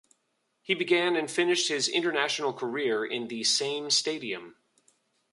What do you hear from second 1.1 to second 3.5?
and finished his international career in the